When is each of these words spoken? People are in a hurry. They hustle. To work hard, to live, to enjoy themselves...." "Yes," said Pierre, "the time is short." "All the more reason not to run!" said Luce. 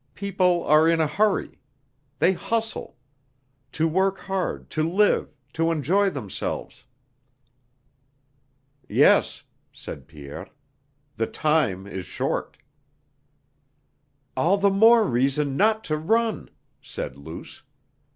People 0.15 0.63
are 0.65 0.87
in 0.89 0.99
a 0.99 1.05
hurry. 1.05 1.59
They 2.17 2.33
hustle. 2.33 2.97
To 3.73 3.87
work 3.87 4.17
hard, 4.17 4.67
to 4.71 4.81
live, 4.81 5.31
to 5.53 5.69
enjoy 5.71 6.09
themselves...." 6.09 6.85
"Yes," 8.89 9.43
said 9.71 10.07
Pierre, 10.07 10.49
"the 11.17 11.27
time 11.27 11.85
is 11.85 12.05
short." 12.07 12.57
"All 14.35 14.57
the 14.57 14.71
more 14.71 15.03
reason 15.07 15.55
not 15.55 15.83
to 15.83 15.97
run!" 15.97 16.49
said 16.81 17.15
Luce. 17.15 17.61